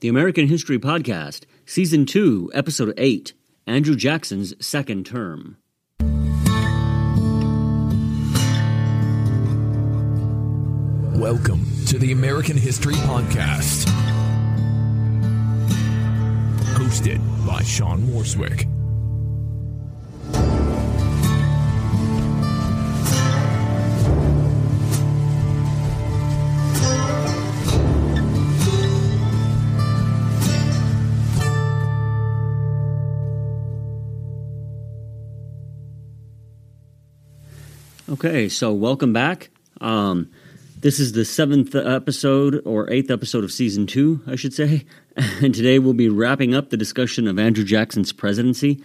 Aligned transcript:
The 0.00 0.08
American 0.08 0.48
History 0.48 0.78
Podcast, 0.78 1.44
Season 1.66 2.06
2, 2.06 2.52
Episode 2.54 2.94
8 2.96 3.34
Andrew 3.66 3.94
Jackson's 3.94 4.54
Second 4.66 5.04
Term. 5.04 5.58
Welcome 11.20 11.66
to 11.88 11.98
the 11.98 12.12
American 12.12 12.56
History 12.56 12.94
Podcast, 12.94 13.84
hosted 16.78 17.20
by 17.46 17.62
Sean 17.62 18.00
Morswick. 18.00 18.79
Okay, 38.10 38.48
so 38.48 38.72
welcome 38.72 39.12
back. 39.12 39.50
Um, 39.80 40.30
this 40.80 40.98
is 40.98 41.12
the 41.12 41.24
seventh 41.24 41.76
episode 41.76 42.60
or 42.64 42.90
eighth 42.90 43.08
episode 43.08 43.44
of 43.44 43.52
season 43.52 43.86
two, 43.86 44.20
I 44.26 44.34
should 44.34 44.52
say. 44.52 44.84
And 45.42 45.54
today 45.54 45.78
we'll 45.78 45.92
be 45.92 46.08
wrapping 46.08 46.54
up 46.54 46.70
the 46.70 46.76
discussion 46.76 47.28
of 47.28 47.38
Andrew 47.38 47.64
Jackson's 47.64 48.12
presidency. 48.12 48.82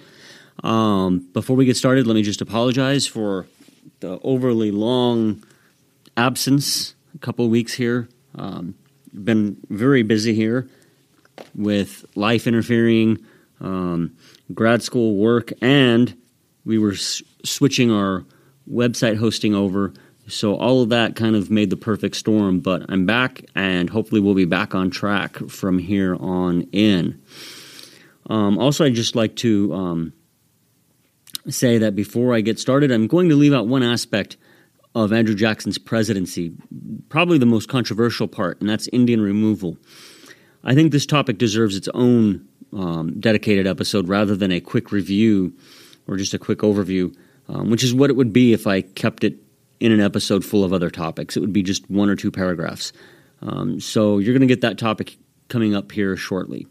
Um, 0.63 1.19
before 1.33 1.55
we 1.55 1.65
get 1.65 1.77
started, 1.77 2.07
let 2.07 2.15
me 2.15 2.23
just 2.23 2.41
apologize 2.41 3.07
for 3.07 3.47
the 4.01 4.19
overly 4.21 4.69
long 4.71 5.43
absence, 6.17 6.93
a 7.13 7.19
couple 7.19 7.47
weeks 7.47 7.73
here. 7.73 8.09
Um, 8.35 8.75
been 9.13 9.57
very 9.69 10.03
busy 10.03 10.33
here 10.33 10.67
with 11.53 12.05
life 12.15 12.47
interfering, 12.47 13.25
um, 13.61 14.15
grad 14.53 14.83
school 14.83 15.15
work, 15.15 15.53
and 15.61 16.15
we 16.65 16.77
were 16.77 16.93
s- 16.93 17.21
switching 17.43 17.91
our 17.91 18.25
website 18.71 19.17
hosting 19.17 19.53
over. 19.53 19.93
So 20.27 20.55
all 20.55 20.81
of 20.81 20.89
that 20.89 21.15
kind 21.15 21.35
of 21.35 21.51
made 21.51 21.69
the 21.69 21.77
perfect 21.77 22.15
storm, 22.15 22.59
but 22.59 22.83
I'm 22.89 23.05
back 23.05 23.45
and 23.53 23.89
hopefully 23.89 24.21
we'll 24.21 24.33
be 24.33 24.45
back 24.45 24.73
on 24.73 24.89
track 24.89 25.37
from 25.49 25.77
here 25.77 26.15
on 26.15 26.61
in. 26.71 27.21
Um, 28.27 28.57
also, 28.57 28.85
I'd 28.85 28.95
just 28.95 29.15
like 29.15 29.35
to 29.37 29.73
um, 29.73 30.13
say 31.47 31.77
that 31.77 31.95
before 31.95 32.33
I 32.33 32.41
get 32.41 32.59
started, 32.59 32.91
I'm 32.91 33.07
going 33.07 33.29
to 33.29 33.35
leave 33.35 33.53
out 33.53 33.67
one 33.67 33.83
aspect 33.83 34.37
of 34.95 35.11
Andrew 35.13 35.35
Jackson's 35.35 35.77
presidency, 35.77 36.53
probably 37.09 37.37
the 37.37 37.45
most 37.45 37.69
controversial 37.69 38.27
part, 38.27 38.59
and 38.61 38.69
that's 38.69 38.87
Indian 38.87 39.21
removal. 39.21 39.77
I 40.63 40.73
think 40.73 40.91
this 40.91 41.05
topic 41.05 41.37
deserves 41.37 41.75
its 41.75 41.89
own 41.93 42.47
um, 42.73 43.19
dedicated 43.19 43.67
episode 43.67 44.07
rather 44.07 44.35
than 44.35 44.51
a 44.51 44.59
quick 44.59 44.91
review 44.91 45.53
or 46.07 46.17
just 46.17 46.33
a 46.33 46.39
quick 46.39 46.59
overview 46.59 47.15
um, 47.49 47.69
which 47.69 47.83
is 47.83 47.93
what 47.93 48.09
it 48.09 48.15
would 48.15 48.33
be 48.33 48.53
if 48.53 48.67
I 48.67 48.81
kept 48.81 49.23
it 49.23 49.37
in 49.79 49.91
an 49.91 50.01
episode 50.01 50.45
full 50.45 50.63
of 50.63 50.73
other 50.73 50.89
topics. 50.89 51.37
It 51.37 51.41
would 51.41 51.53
be 51.53 51.63
just 51.63 51.89
one 51.89 52.09
or 52.09 52.15
two 52.15 52.31
paragraphs. 52.31 52.91
Um, 53.41 53.79
so 53.79 54.17
you're 54.17 54.33
going 54.33 54.41
to 54.41 54.47
get 54.47 54.61
that 54.61 54.77
topic 54.77 55.17
coming 55.49 55.75
up 55.75 55.91
here 55.91 56.15
shortly. 56.15 56.67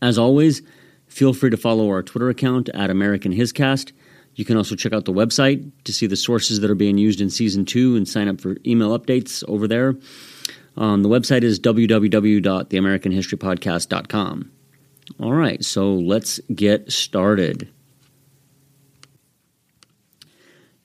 As 0.00 0.18
always, 0.18 0.62
feel 1.06 1.34
free 1.34 1.50
to 1.50 1.56
follow 1.56 1.88
our 1.88 2.02
Twitter 2.02 2.28
account 2.28 2.68
at 2.70 2.90
American 2.90 3.32
Hiscast. 3.32 3.92
You 4.34 4.44
can 4.44 4.56
also 4.56 4.76
check 4.76 4.92
out 4.92 5.04
the 5.04 5.12
website 5.12 5.68
to 5.84 5.92
see 5.92 6.06
the 6.06 6.14
sources 6.14 6.60
that 6.60 6.70
are 6.70 6.76
being 6.76 6.98
used 6.98 7.20
in 7.20 7.28
season 7.28 7.64
two 7.64 7.96
and 7.96 8.06
sign 8.06 8.28
up 8.28 8.40
for 8.40 8.56
email 8.64 8.96
updates 8.96 9.42
over 9.48 9.66
there. 9.66 9.96
Um, 10.76 11.02
the 11.02 11.08
website 11.08 11.42
is 11.42 11.58
www.theamericanhistorypodcast.com. 11.58 14.52
All 15.20 15.32
right, 15.32 15.64
so 15.64 15.94
let's 15.94 16.38
get 16.54 16.92
started. 16.92 17.68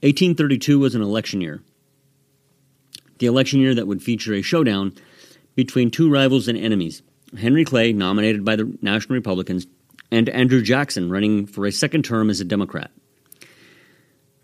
1832 0.03 0.79
was 0.79 0.95
an 0.95 1.01
election 1.01 1.39
year. 1.39 1.61
The 3.19 3.25
election 3.25 3.61
year 3.61 3.73
that 3.73 3.87
would 3.87 4.03
feature 4.03 4.33
a 4.33 4.41
showdown 4.41 4.93
between 5.55 5.91
two 5.91 6.11
rivals 6.11 6.49
and 6.49 6.57
enemies 6.57 7.01
Henry 7.39 7.63
Clay, 7.63 7.93
nominated 7.93 8.43
by 8.43 8.57
the 8.57 8.77
National 8.81 9.15
Republicans, 9.15 9.65
and 10.11 10.27
Andrew 10.27 10.61
Jackson, 10.61 11.09
running 11.09 11.45
for 11.45 11.65
a 11.65 11.71
second 11.71 12.03
term 12.03 12.29
as 12.29 12.41
a 12.41 12.45
Democrat. 12.45 12.91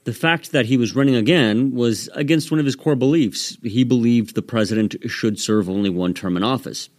The 0.06 0.14
fact 0.14 0.54
that 0.54 0.66
he 0.66 0.78
was 0.78 0.96
running 0.96 1.16
again 1.16 1.76
was 1.76 2.08
against 2.14 2.52
one 2.52 2.60
of 2.60 2.66
his 2.66 2.78
core 2.78 2.96
beliefs. 2.96 3.58
He 3.62 3.84
believed 3.84 4.34
the 4.34 4.42
president 4.42 4.96
should 5.08 5.40
serve 5.40 5.70
only 5.70 5.90
one 5.90 6.14
term 6.14 6.38
in 6.38 6.44
office. 6.44 6.90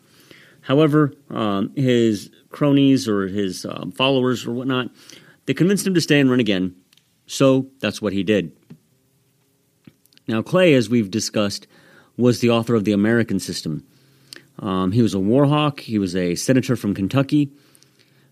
However, 0.61 1.15
um, 1.31 1.75
his 1.75 2.31
cronies 2.51 3.09
or 3.09 3.27
his 3.27 3.65
um, 3.65 3.91
followers 3.91 4.47
or 4.47 4.53
whatnot, 4.53 4.91
they 5.47 5.55
convinced 5.55 5.87
him 5.87 5.95
to 5.95 6.01
stay 6.01 6.21
and 6.21 6.31
run 6.31 6.41
again, 6.41 6.77
so 7.31 7.69
that's 7.79 8.03
what 8.03 8.13
he 8.13 8.25
did. 8.25 8.51
Now, 10.27 10.43
Clay, 10.43 10.75
as 10.75 10.91
we've 10.91 11.13
discussed, 11.13 11.69
was 12.17 12.41
the 12.41 12.51
author 12.51 12.75
of 12.75 12.85
the 12.85 12.91
American 12.91 13.39
System. 13.39 13.87
Um, 14.59 14.91
he 14.91 15.01
was 15.01 15.15
a 15.15 15.21
war 15.21 15.47
hawk, 15.47 15.79
he 15.79 15.97
was 15.97 16.17
a 16.17 16.35
senator 16.35 16.75
from 16.75 16.93
Kentucky. 16.93 17.53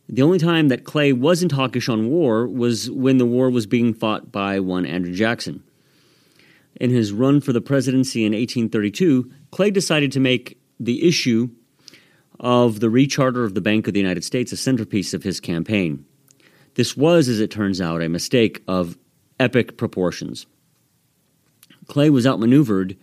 The 0.08 0.22
only 0.22 0.40
time 0.40 0.66
that 0.68 0.82
Clay 0.82 1.12
wasn't 1.12 1.52
hawkish 1.52 1.88
on 1.88 2.08
war 2.08 2.48
was 2.48 2.90
when 2.90 3.18
the 3.18 3.24
war 3.24 3.50
was 3.50 3.66
being 3.66 3.94
fought 3.94 4.32
by 4.32 4.58
one 4.58 4.84
Andrew 4.84 5.14
Jackson. 5.14 5.62
In 6.80 6.90
his 6.90 7.12
run 7.12 7.40
for 7.40 7.52
the 7.52 7.60
presidency 7.60 8.24
in 8.24 8.32
1832, 8.32 9.30
Clay 9.52 9.70
decided 9.70 10.10
to 10.10 10.20
make 10.20 10.58
the 10.80 11.06
issue 11.06 11.50
of 12.40 12.80
the 12.80 12.90
recharter 12.90 13.44
of 13.44 13.54
the 13.54 13.60
Bank 13.60 13.86
of 13.86 13.94
the 13.94 14.00
United 14.00 14.24
States 14.24 14.50
a 14.50 14.56
centerpiece 14.56 15.14
of 15.14 15.22
his 15.22 15.38
campaign. 15.38 16.04
This 16.78 16.96
was, 16.96 17.28
as 17.28 17.40
it 17.40 17.50
turns 17.50 17.80
out, 17.80 18.02
a 18.02 18.08
mistake 18.08 18.62
of 18.68 18.96
epic 19.40 19.76
proportions. 19.76 20.46
Clay 21.88 22.08
was 22.08 22.24
outmaneuvered 22.24 22.96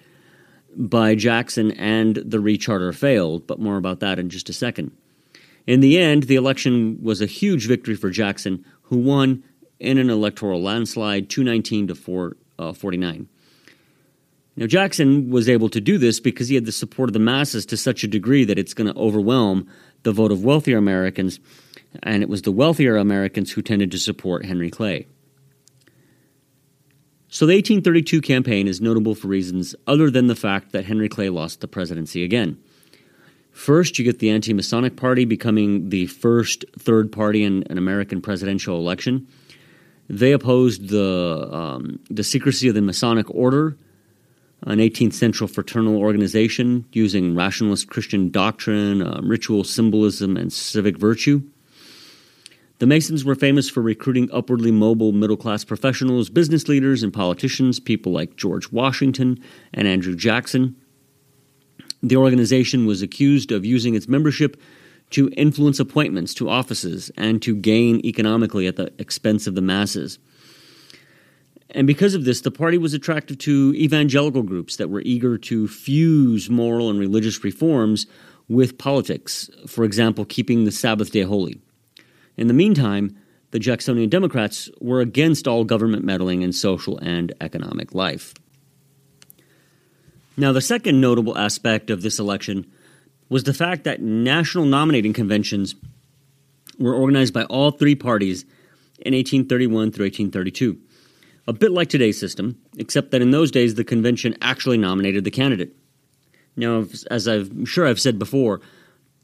by 0.78 1.14
Jackson 1.14 1.72
and 1.72 2.16
the 2.16 2.40
recharter 2.40 2.94
failed, 2.94 3.46
but 3.46 3.60
more 3.60 3.76
about 3.76 4.00
that 4.00 4.18
in 4.18 4.30
just 4.30 4.48
a 4.48 4.54
second. 4.54 4.96
In 5.68 5.82
the 5.82 6.00
end, 6.00 6.24
the 6.24 6.38
election 6.38 7.00
was 7.04 7.20
a 7.20 7.26
huge 7.26 7.68
victory 7.68 7.96
for 7.96 8.10
Jackson, 8.10 8.64
who 8.84 8.96
won 8.96 9.44
in 9.78 9.98
an 9.98 10.10
electoral 10.10 10.62
landslide 10.62 11.30
219 11.30 11.88
to 11.88 11.96
449. 11.96 13.14
Uh, 13.20 13.72
now, 14.56 14.68
Jackson 14.68 15.30
was 15.30 15.50
able 15.50 15.68
to 15.68 15.82
do 15.82 15.98
this 15.98 16.22
because 16.22 16.48
he 16.48 16.56
had 16.56 16.66
the 16.66 16.72
support 16.72 17.10
of 17.10 17.14
the 17.14 17.20
masses 17.20 17.66
to 17.66 17.76
such 17.76 18.06
a 18.06 18.08
degree 18.08 18.46
that 18.46 18.58
it's 18.58 18.74
going 18.74 18.88
to 18.88 18.98
overwhelm 18.98 19.68
the 20.04 20.14
vote 20.14 20.32
of 20.32 20.46
wealthier 20.46 20.78
Americans 20.78 21.42
and 22.04 22.24
it 22.24 22.30
was 22.30 22.42
the 22.42 22.52
wealthier 22.52 22.98
Americans 22.98 23.52
who 23.52 23.62
tended 23.62 23.92
to 23.92 23.98
support 23.98 24.46
Henry 24.46 24.70
Clay. 24.70 25.08
So 27.28 27.46
the 27.46 27.56
1832 27.56 28.22
campaign 28.22 28.68
is 28.68 28.80
notable 28.80 29.14
for 29.14 29.28
reasons 29.28 29.76
other 29.88 30.10
than 30.10 30.28
the 30.28 30.36
fact 30.36 30.72
that 30.72 30.86
Henry 30.86 31.10
Clay 31.10 31.30
lost 31.30 31.60
the 31.60 31.68
presidency 31.68 32.24
again. 32.24 32.58
First, 33.52 33.98
you 33.98 34.06
get 34.06 34.20
the 34.20 34.30
anti 34.30 34.54
Masonic 34.54 34.96
Party 34.96 35.26
becoming 35.26 35.90
the 35.90 36.08
first 36.08 36.66
third 36.78 37.12
party 37.12 37.44
in 37.44 37.64
an 37.70 37.78
American 37.78 38.22
presidential 38.22 38.78
election. 38.78 39.28
They 40.10 40.34
opposed 40.34 40.90
the, 40.90 41.50
um, 41.52 42.00
the 42.10 42.24
secrecy 42.24 42.68
of 42.68 42.76
the 42.76 42.82
Masonic 42.82 43.30
Order, 43.30 43.78
an 44.64 44.80
18th 44.80 45.14
century 45.14 45.48
fraternal 45.48 45.98
organization 45.98 46.86
using 46.92 47.36
rationalist 47.36 47.88
Christian 47.88 48.30
doctrine, 48.30 49.02
um, 49.02 49.28
ritual 49.28 49.64
symbolism, 49.64 50.38
and 50.38 50.52
civic 50.52 50.98
virtue. 50.98 51.42
The 52.80 52.88
Masons 52.88 53.24
were 53.24 53.36
famous 53.36 53.70
for 53.70 53.82
recruiting 53.82 54.30
upwardly 54.34 54.72
mobile 54.72 55.14
middle 55.14 55.38
class 55.38 55.64
professionals, 55.64 56.30
business 56.30 56.68
leaders, 56.68 57.04
and 57.04 57.14
politicians, 57.14 57.80
people 57.80 58.12
like 58.12 58.36
George 58.36 58.70
Washington 58.70 59.40
and 59.74 59.88
Andrew 59.88 60.14
Jackson. 60.14 60.76
The 62.04 62.18
organization 62.18 62.86
was 62.86 63.02
accused 63.02 63.54
of 63.54 63.66
using 63.66 63.96
its 63.96 64.10
membership 64.10 64.62
to 65.12 65.30
influence 65.38 65.80
appointments 65.80 66.34
to 66.34 66.50
offices 66.50 67.10
and 67.16 67.42
to 67.44 67.56
gain 67.56 68.06
economically 68.06 68.68
at 68.68 68.76
the 68.76 68.92
expense 69.00 69.48
of 69.48 69.56
the 69.56 69.62
masses. 69.62 70.20
And 71.70 71.88
because 71.88 72.14
of 72.14 72.26
this, 72.26 72.42
the 72.42 72.52
party 72.52 72.78
was 72.78 72.94
attractive 72.94 73.38
to 73.40 73.74
evangelical 73.76 74.44
groups 74.44 74.76
that 74.76 74.90
were 74.90 75.02
eager 75.06 75.38
to 75.38 75.68
fuse 75.70 76.50
moral 76.50 76.90
and 76.90 77.00
religious 77.00 77.44
reforms 77.44 78.06
with 78.50 78.78
politics, 78.78 79.50
for 79.66 79.86
example, 79.86 80.26
keeping 80.26 80.66
the 80.66 80.72
Sabbath 80.72 81.12
day 81.12 81.22
holy. 81.22 81.62
In 82.38 82.48
the 82.48 82.54
meantime, 82.54 83.18
the 83.52 83.60
Jacksonian 83.60 84.10
Democrats 84.10 84.70
were 84.82 85.02
against 85.02 85.48
all 85.48 85.64
government 85.64 86.04
meddling 86.04 86.42
in 86.42 86.52
social 86.52 86.98
and 86.98 87.34
economic 87.40 87.94
life. 87.94 88.34
Now, 90.38 90.52
the 90.52 90.62
second 90.62 91.00
notable 91.00 91.38
aspect 91.38 91.90
of 91.90 92.02
this 92.02 92.20
election 92.20 92.70
was 93.30 93.44
the 93.44 93.54
fact 93.54 93.86
that 93.86 94.02
national 94.02 94.66
nominating 94.66 95.14
conventions 95.14 95.76
were 96.78 96.94
organized 96.94 97.34
by 97.34 97.44
all 97.46 97.72
three 97.72 97.96
parties 97.96 98.44
in 99.00 99.14
1831 99.14 99.92
through 99.92 100.06
1832. 100.06 100.78
A 101.48 101.54
bit 101.54 101.72
like 101.72 101.90
today's 101.90 102.20
system, 102.20 102.58
except 102.78 103.12
that 103.12 103.22
in 103.22 103.32
those 103.32 103.52
days 103.52 103.76
the 103.76 103.84
convention 103.84 104.36
actually 104.42 104.78
nominated 104.78 105.24
the 105.24 105.32
candidate. 105.32 105.76
Now, 106.58 106.86
as 107.10 107.28
I'm 107.28 107.66
sure 107.66 107.88
I've 107.88 108.00
said 108.00 108.18
before, 108.18 108.62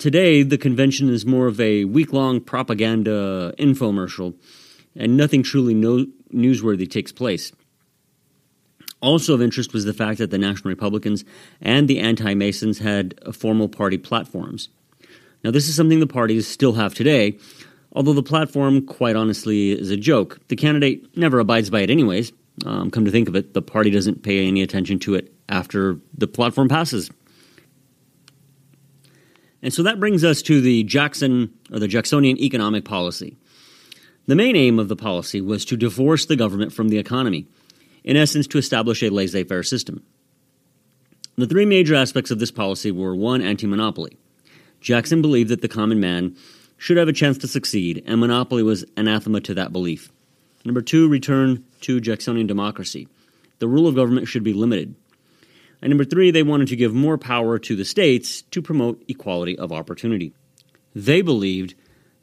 Today, 0.01 0.41
the 0.41 0.57
convention 0.57 1.09
is 1.09 1.27
more 1.27 1.45
of 1.45 1.61
a 1.61 1.85
week 1.85 2.11
long 2.11 2.41
propaganda 2.41 3.53
infomercial, 3.59 4.33
and 4.95 5.15
nothing 5.15 5.43
truly 5.43 5.75
no- 5.75 6.07
newsworthy 6.33 6.89
takes 6.89 7.11
place. 7.11 7.51
Also 8.99 9.35
of 9.35 9.43
interest 9.43 9.73
was 9.73 9.85
the 9.85 9.93
fact 9.93 10.17
that 10.17 10.31
the 10.31 10.39
National 10.39 10.69
Republicans 10.69 11.23
and 11.61 11.87
the 11.87 11.99
Anti 11.99 12.33
Masons 12.33 12.79
had 12.79 13.13
formal 13.31 13.69
party 13.69 13.99
platforms. 13.99 14.69
Now, 15.43 15.51
this 15.51 15.69
is 15.69 15.75
something 15.75 15.99
the 15.99 16.07
parties 16.07 16.47
still 16.47 16.73
have 16.73 16.95
today, 16.95 17.37
although 17.93 18.13
the 18.13 18.23
platform, 18.23 18.83
quite 18.87 19.15
honestly, 19.15 19.69
is 19.69 19.91
a 19.91 19.97
joke. 19.97 20.39
The 20.47 20.55
candidate 20.55 21.15
never 21.15 21.37
abides 21.37 21.69
by 21.69 21.81
it, 21.81 21.91
anyways. 21.91 22.33
Um, 22.65 22.89
come 22.89 23.05
to 23.05 23.11
think 23.11 23.29
of 23.29 23.35
it, 23.35 23.53
the 23.53 23.61
party 23.61 23.91
doesn't 23.91 24.23
pay 24.23 24.47
any 24.47 24.63
attention 24.63 24.97
to 25.01 25.13
it 25.13 25.31
after 25.47 25.99
the 26.17 26.25
platform 26.25 26.69
passes. 26.69 27.11
And 29.61 29.73
so 29.73 29.83
that 29.83 29.99
brings 29.99 30.23
us 30.23 30.41
to 30.43 30.61
the 30.61 30.83
Jackson 30.83 31.53
or 31.71 31.79
the 31.79 31.87
Jacksonian 31.87 32.37
economic 32.39 32.85
policy. 32.85 33.37
The 34.27 34.35
main 34.35 34.55
aim 34.55 34.79
of 34.79 34.87
the 34.87 34.95
policy 34.95 35.41
was 35.41 35.65
to 35.65 35.77
divorce 35.77 36.25
the 36.25 36.35
government 36.35 36.73
from 36.73 36.89
the 36.89 36.97
economy, 36.97 37.47
in 38.03 38.17
essence, 38.17 38.47
to 38.47 38.57
establish 38.57 39.03
a 39.03 39.09
laissez 39.09 39.43
faire 39.43 39.63
system. 39.63 40.03
The 41.37 41.47
three 41.47 41.65
major 41.65 41.95
aspects 41.95 42.31
of 42.31 42.39
this 42.39 42.51
policy 42.51 42.91
were 42.91 43.15
one, 43.15 43.41
anti 43.41 43.67
monopoly. 43.67 44.17
Jackson 44.79 45.21
believed 45.21 45.49
that 45.49 45.61
the 45.61 45.67
common 45.67 45.99
man 45.99 46.35
should 46.77 46.97
have 46.97 47.07
a 47.07 47.13
chance 47.13 47.37
to 47.39 47.47
succeed, 47.47 48.03
and 48.07 48.19
monopoly 48.19 48.63
was 48.63 48.83
anathema 48.97 49.39
to 49.41 49.53
that 49.53 49.71
belief. 49.71 50.11
Number 50.65 50.81
two, 50.81 51.07
return 51.07 51.63
to 51.81 52.01
Jacksonian 52.01 52.47
democracy. 52.47 53.07
The 53.59 53.67
rule 53.67 53.87
of 53.87 53.95
government 53.95 54.27
should 54.27 54.43
be 54.43 54.53
limited. 54.53 54.95
And 55.81 55.89
number 55.89 56.05
three, 56.05 56.29
they 56.31 56.43
wanted 56.43 56.67
to 56.67 56.75
give 56.75 56.93
more 56.93 57.17
power 57.17 57.57
to 57.57 57.75
the 57.75 57.85
states 57.85 58.43
to 58.43 58.61
promote 58.61 59.03
equality 59.07 59.57
of 59.57 59.71
opportunity. 59.71 60.33
They 60.93 61.21
believed 61.21 61.73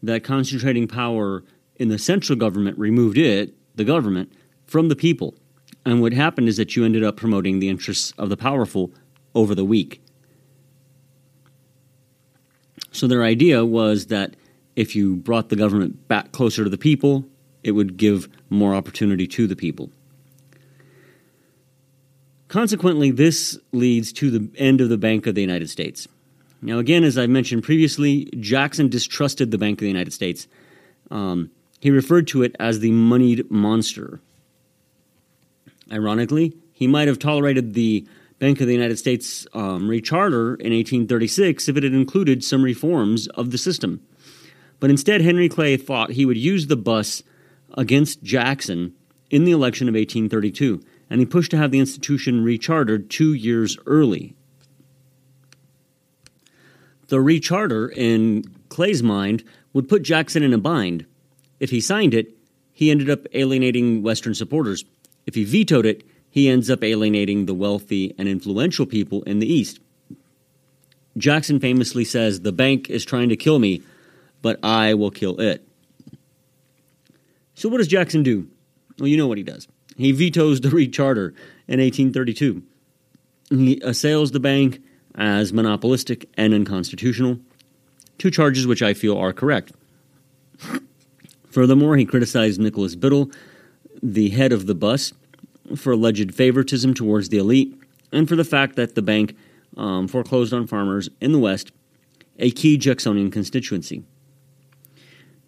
that 0.03 0.23
concentrating 0.23 0.87
power 0.87 1.43
in 1.77 1.89
the 1.89 1.99
central 1.99 2.39
government 2.39 2.79
removed 2.79 3.19
it, 3.19 3.55
the 3.75 3.85
government, 3.85 4.33
from 4.65 4.89
the 4.89 4.97
people. 4.97 5.35
And 5.85 6.01
what 6.01 6.13
happened 6.13 6.49
is 6.49 6.57
that 6.57 6.77
you 6.77 6.85
ended 6.85 7.03
up 7.03 7.17
promoting 7.17 7.59
the 7.59 7.69
interests 7.69 8.13
of 8.19 8.29
the 8.29 8.37
powerful 8.37 8.93
over 9.35 9.55
the 9.55 9.65
weak. 9.65 10.03
So 12.93 13.07
their 13.07 13.23
idea 13.23 13.65
was 13.65 14.07
that 14.07 14.37
if 14.77 14.95
you 14.95 15.17
brought 15.17 15.49
the 15.49 15.57
government 15.57 16.07
back 16.09 16.33
closer 16.33 16.65
to 16.65 16.71
the 16.71 16.79
people, 16.79 17.25
it 17.63 17.73
would 17.73 17.97
give 17.97 18.29
more 18.51 18.75
opportunity 18.75 19.27
to 19.27 19.47
the 19.47 19.57
people. 19.57 19.91
Consequently, 22.49 23.11
this 23.11 23.59
leads 23.73 24.13
to 24.15 24.31
the 24.31 24.51
end 24.59 24.81
of 24.81 24.89
the 24.89 24.99
Bank 24.99 25.27
of 25.27 25.35
the 25.35 25.43
United 25.43 25.69
States. 25.69 26.09
Now, 26.63 26.79
again, 26.79 27.05
as 27.05 27.19
I 27.19 27.27
mentioned 27.27 27.63
previously, 27.63 28.25
Jackson 28.41 28.89
distrusted 28.89 29.51
the 29.51 29.59
Bank 29.59 29.79
of 29.79 29.83
the 29.83 29.89
United 29.89 30.13
States. 30.13 30.49
Um, 31.11 31.51
he 31.81 31.91
referred 31.91 32.27
to 32.29 32.43
it 32.43 32.57
as 32.59 32.81
the 32.81 32.91
moneyed 32.91 33.51
monster. 33.51 34.21
Ironically, 35.93 36.57
he 36.73 36.87
might 36.87 37.07
have 37.07 37.19
tolerated 37.19 37.75
the 37.75 38.07
Bank 38.39 38.61
of 38.61 38.67
the 38.67 38.73
United 38.73 38.99
States 38.99 39.47
um, 39.53 39.89
recharter 39.89 40.55
in 40.55 40.73
1836 40.73 41.69
if 41.69 41.77
it 41.77 41.83
had 41.83 41.93
included 41.93 42.43
some 42.43 42.63
reforms 42.63 43.27
of 43.29 43.51
the 43.51 43.59
system. 43.59 44.01
But 44.81 44.91
instead, 44.91 45.21
Henry 45.21 45.49
Clay 45.49 45.77
thought 45.77 46.13
he 46.13 46.25
would 46.25 46.37
use 46.37 46.67
the 46.67 46.77
BUS 46.77 47.23
against 47.75 48.23
Jackson 48.23 48.95
in 49.31 49.45
the 49.45 49.53
election 49.53 49.89
of 49.89 49.95
1832 49.95 50.81
and 51.11 51.21
he 51.21 51.27
pushed 51.27 51.51
to 51.51 51.57
have 51.57 51.71
the 51.71 51.79
institution 51.79 52.45
rechartered 52.45 53.09
two 53.09 53.35
years 53.35 53.77
early. 53.87 54.35
The 57.09 57.17
recharter, 57.17 57.91
in 57.91 58.45
Clay's 58.69 59.03
mind, 59.03 59.43
would 59.73 59.89
put 59.89 60.03
Jackson 60.03 60.43
in 60.43 60.53
a 60.53 60.59
bind. 60.59 61.07
If 61.59 61.71
he 61.71 61.81
signed 61.81 62.15
it, 62.15 62.37
he 62.73 62.91
ended 62.91 63.11
up 63.11 63.27
alienating 63.33 64.03
Western 64.03 64.35
supporters. 64.35 64.85
If 65.27 65.35
he 65.35 65.45
vetoed 65.45 65.87
it, 65.87 66.05
he 66.31 66.49
ends 66.49 66.71
up 66.71 66.85
alienating 66.85 67.47
the 67.47 67.55
wealthy 67.55 68.15
and 68.19 68.29
influential 68.29 68.87
people 68.87 69.23
in 69.23 69.39
the 69.39 69.53
East. 69.53 69.81
Jackson 71.17 71.59
famously 71.59 72.05
says, 72.05 72.41
The 72.41 72.53
bank 72.53 72.91
is 72.91 73.05
trying 73.05 73.31
to 73.31 73.37
kill 73.37 73.59
me, 73.59 73.83
but 74.43 74.63
I 74.63 74.95
will 74.95 75.11
kill 75.11 75.41
it. 75.41 75.67
So, 77.55 77.69
what 77.69 77.79
does 77.79 77.89
Jackson 77.89 78.23
do? 78.23 78.47
Well, 78.99 79.09
you 79.09 79.17
know 79.17 79.27
what 79.27 79.39
he 79.39 79.45
does. 79.45 79.67
He 79.99 80.13
vetoes 80.13 80.61
the 80.61 80.69
recharter 80.69 81.35
in 81.67 81.81
1832. 81.81 82.63
He 83.51 83.81
assails 83.83 84.31
the 84.31 84.41
bank 84.41 84.81
as 85.17 85.53
monopolistic 85.53 86.29
and 86.37 86.55
unconstitutional, 86.55 87.41
two 88.17 88.31
charges 88.31 88.67
which 88.67 88.81
I 88.81 88.95
feel 88.95 89.19
are 89.19 89.33
correct. 89.33 89.73
Furthermore, 91.51 91.97
he 91.97 92.05
criticized 92.05 92.61
Nicholas 92.61 92.95
Biddle, 92.95 93.31
the 94.01 94.29
head 94.29 94.53
of 94.53 94.67
the 94.67 94.75
BUS, 94.75 95.13
for 95.75 95.93
alleged 95.93 96.33
favoritism 96.33 96.95
towards 96.95 97.31
the 97.31 97.39
elite 97.39 97.77
and 98.13 98.29
for 98.29 98.37
the 98.37 98.45
fact 98.45 98.77
that 98.77 98.95
the 98.95 99.03
bank 99.03 99.37
um, 99.77 100.07
foreclosed 100.07 100.55
on 100.55 100.69
farmers 100.69 101.11
in 101.21 101.33
the 101.33 101.39
West, 101.41 101.73
a 102.39 102.53
key 102.53 102.77
Jacksonian 102.79 103.33
constituency. 103.33 104.05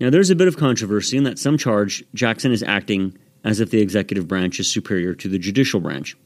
Now, 0.00 0.10
there's 0.10 0.30
a 0.30 0.34
bit 0.34 0.48
of 0.48 0.56
controversy 0.56 1.16
in 1.16 1.24
that 1.24 1.38
some 1.38 1.56
charge 1.56 2.02
Jackson 2.14 2.50
is 2.50 2.64
acting 2.64 3.16
as 3.44 3.60
if 3.60 3.70
the 3.70 3.80
executive 3.80 4.28
branch 4.28 4.60
is 4.60 4.70
superior 4.70 5.14
to 5.14 5.28
the 5.28 5.38
judicial 5.38 5.80
branch. 5.80 6.16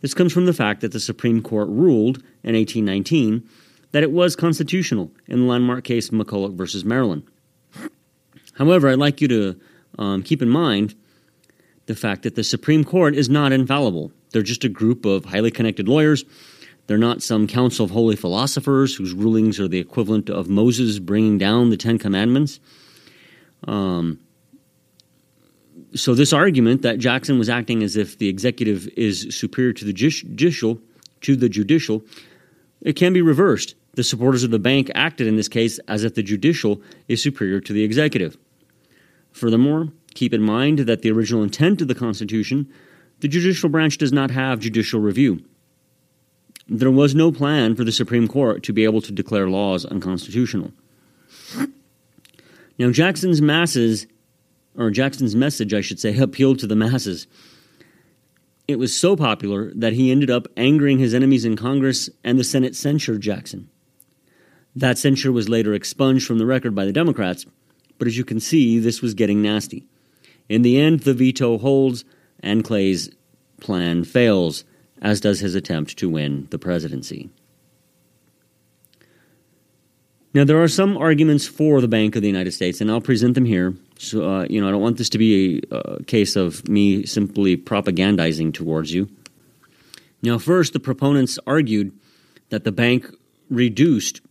This 0.00 0.14
comes 0.14 0.32
from 0.32 0.46
the 0.46 0.52
fact 0.52 0.80
that 0.80 0.92
the 0.92 1.00
Supreme 1.00 1.42
Court 1.42 1.68
ruled 1.68 2.18
in 2.42 2.54
1819 2.54 3.48
that 3.92 4.02
it 4.02 4.10
was 4.10 4.34
constitutional 4.34 5.10
in 5.28 5.40
the 5.40 5.46
landmark 5.46 5.84
case 5.84 6.10
McCulloch 6.10 6.54
versus 6.54 6.84
Maryland. 6.84 7.22
However, 8.54 8.88
I'd 8.88 8.98
like 8.98 9.20
you 9.20 9.28
to 9.28 9.60
um, 9.98 10.22
keep 10.22 10.42
in 10.42 10.48
mind 10.48 10.94
the 11.86 11.94
fact 11.94 12.22
that 12.22 12.34
the 12.34 12.44
Supreme 12.44 12.84
Court 12.84 13.14
is 13.14 13.28
not 13.28 13.52
infallible. 13.52 14.12
They're 14.30 14.42
just 14.42 14.64
a 14.64 14.68
group 14.68 15.04
of 15.04 15.26
highly 15.26 15.50
connected 15.50 15.88
lawyers. 15.88 16.24
They're 16.86 16.98
not 16.98 17.22
some 17.22 17.46
council 17.46 17.84
of 17.84 17.90
holy 17.90 18.16
philosophers 18.16 18.94
whose 18.94 19.12
rulings 19.12 19.60
are 19.60 19.68
the 19.68 19.78
equivalent 19.78 20.28
of 20.28 20.48
Moses 20.48 20.98
bringing 20.98 21.38
down 21.38 21.70
the 21.70 21.76
Ten 21.76 21.98
Commandments. 21.98 22.60
Um, 23.66 24.18
so 25.94 26.14
this 26.14 26.32
argument 26.32 26.82
that 26.82 26.98
Jackson 26.98 27.38
was 27.38 27.48
acting 27.48 27.82
as 27.82 27.96
if 27.96 28.18
the 28.18 28.28
executive 28.28 28.88
is 28.96 29.26
superior 29.30 29.72
to 29.74 29.84
the 29.84 29.92
judicial 29.92 30.80
to 31.20 31.36
the 31.36 31.48
judicial, 31.48 32.02
it 32.80 32.94
can 32.94 33.12
be 33.12 33.22
reversed. 33.22 33.74
The 33.94 34.02
supporters 34.02 34.42
of 34.42 34.50
the 34.50 34.58
bank 34.58 34.90
acted 34.94 35.26
in 35.26 35.36
this 35.36 35.48
case 35.48 35.78
as 35.86 36.02
if 36.02 36.14
the 36.14 36.22
judicial 36.22 36.80
is 37.08 37.22
superior 37.22 37.60
to 37.60 37.72
the 37.72 37.84
executive. 37.84 38.36
Furthermore, 39.32 39.92
keep 40.14 40.34
in 40.34 40.42
mind 40.42 40.80
that 40.80 41.02
the 41.02 41.12
original 41.12 41.42
intent 41.42 41.80
of 41.80 41.88
the 41.88 41.94
Constitution, 41.94 42.68
the 43.20 43.28
judicial 43.28 43.68
branch 43.68 43.98
does 43.98 44.12
not 44.12 44.30
have 44.30 44.60
judicial 44.60 45.00
review. 45.00 45.44
There 46.68 46.90
was 46.90 47.14
no 47.14 47.30
plan 47.30 47.74
for 47.74 47.84
the 47.84 47.92
Supreme 47.92 48.28
Court 48.28 48.62
to 48.64 48.72
be 48.72 48.84
able 48.84 49.02
to 49.02 49.12
declare 49.12 49.48
laws 49.48 49.84
unconstitutional. 49.84 50.72
Now, 52.78 52.90
Jackson's 52.90 53.42
masses 53.42 54.06
or 54.76 54.90
Jackson's 54.90 55.36
message, 55.36 55.74
I 55.74 55.80
should 55.80 56.00
say, 56.00 56.16
appealed 56.16 56.58
to 56.60 56.66
the 56.66 56.76
masses. 56.76 57.26
It 58.68 58.78
was 58.78 58.94
so 58.94 59.16
popular 59.16 59.72
that 59.74 59.92
he 59.92 60.10
ended 60.10 60.30
up 60.30 60.46
angering 60.56 60.98
his 60.98 61.14
enemies 61.14 61.44
in 61.44 61.56
Congress, 61.56 62.08
and 62.24 62.38
the 62.38 62.44
Senate 62.44 62.76
censured 62.76 63.20
Jackson. 63.20 63.68
That 64.74 64.98
censure 64.98 65.32
was 65.32 65.48
later 65.48 65.74
expunged 65.74 66.26
from 66.26 66.38
the 66.38 66.46
record 66.46 66.74
by 66.74 66.84
the 66.84 66.92
Democrats, 66.92 67.44
but 67.98 68.08
as 68.08 68.16
you 68.16 68.24
can 68.24 68.40
see, 68.40 68.78
this 68.78 69.02
was 69.02 69.14
getting 69.14 69.42
nasty. 69.42 69.84
In 70.48 70.62
the 70.62 70.78
end, 70.78 71.00
the 71.00 71.14
veto 71.14 71.58
holds, 71.58 72.04
and 72.40 72.64
Clay's 72.64 73.10
plan 73.60 74.04
fails, 74.04 74.64
as 75.00 75.20
does 75.20 75.40
his 75.40 75.54
attempt 75.54 75.98
to 75.98 76.08
win 76.08 76.46
the 76.50 76.58
presidency. 76.58 77.30
Now, 80.34 80.44
there 80.44 80.62
are 80.62 80.68
some 80.68 80.96
arguments 80.96 81.46
for 81.46 81.82
the 81.82 81.88
Bank 81.88 82.16
of 82.16 82.22
the 82.22 82.28
United 82.28 82.52
States, 82.52 82.80
and 82.80 82.90
I'll 82.90 83.02
present 83.02 83.34
them 83.34 83.44
here. 83.44 83.74
So, 83.98 84.28
uh, 84.28 84.46
you 84.48 84.60
know, 84.60 84.68
I 84.68 84.70
don't 84.70 84.80
want 84.80 84.96
this 84.96 85.10
to 85.10 85.18
be 85.18 85.62
a, 85.70 85.76
a 85.76 86.04
case 86.04 86.36
of 86.36 86.66
me 86.68 87.04
simply 87.04 87.56
propagandizing 87.56 88.54
towards 88.54 88.94
you. 88.94 89.10
Now, 90.22 90.38
first, 90.38 90.72
the 90.72 90.80
proponents 90.80 91.38
argued 91.46 91.92
that 92.48 92.64
the 92.64 92.72
bank 92.72 93.06
reduced 93.50 94.22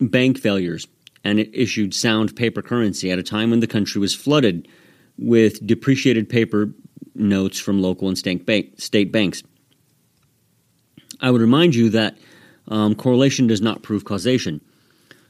bank 0.00 0.38
failures 0.38 0.86
and 1.24 1.38
it 1.38 1.50
issued 1.54 1.94
sound 1.94 2.34
paper 2.36 2.60
currency 2.60 3.10
at 3.10 3.18
a 3.18 3.22
time 3.22 3.50
when 3.50 3.60
the 3.60 3.66
country 3.66 4.00
was 4.00 4.14
flooded 4.14 4.68
with 5.16 5.64
depreciated 5.66 6.28
paper 6.28 6.72
notes 7.14 7.58
from 7.58 7.80
local 7.80 8.08
and 8.08 8.18
state, 8.18 8.44
bank, 8.44 8.80
state 8.80 9.12
banks. 9.12 9.42
I 11.20 11.30
would 11.30 11.40
remind 11.40 11.74
you 11.74 11.90
that 11.90 12.18
um, 12.68 12.94
correlation 12.94 13.46
does 13.46 13.60
not 13.60 13.82
prove 13.82 14.04
causation. 14.04 14.60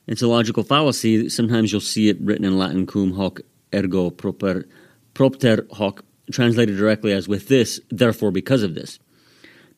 It's 0.06 0.22
a 0.22 0.26
logical 0.26 0.62
fallacy. 0.62 1.28
Sometimes 1.28 1.70
you'll 1.70 1.80
see 1.80 2.08
it 2.08 2.20
written 2.20 2.44
in 2.44 2.58
Latin 2.58 2.86
cum 2.86 3.12
hoc 3.12 3.40
ergo 3.74 4.10
proper, 4.10 4.66
propter 5.14 5.66
hoc, 5.72 6.04
translated 6.30 6.76
directly 6.76 7.12
as 7.12 7.28
with 7.28 7.48
this, 7.48 7.80
therefore 7.90 8.30
because 8.30 8.62
of 8.62 8.74
this. 8.74 8.98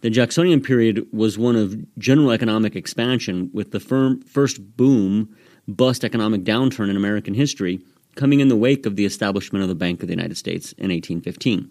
The 0.00 0.10
Jacksonian 0.10 0.60
period 0.60 1.06
was 1.12 1.38
one 1.38 1.56
of 1.56 1.76
general 1.98 2.30
economic 2.30 2.76
expansion, 2.76 3.50
with 3.52 3.70
the 3.70 3.80
firm, 3.80 4.20
first 4.22 4.76
boom 4.76 5.34
bust 5.66 6.04
economic 6.04 6.44
downturn 6.44 6.90
in 6.90 6.96
American 6.96 7.32
history 7.32 7.80
coming 8.14 8.40
in 8.40 8.48
the 8.48 8.56
wake 8.56 8.86
of 8.86 8.96
the 8.96 9.04
establishment 9.04 9.62
of 9.62 9.68
the 9.68 9.74
Bank 9.74 10.02
of 10.02 10.08
the 10.08 10.12
United 10.12 10.36
States 10.36 10.72
in 10.72 10.90
1815. 10.90 11.70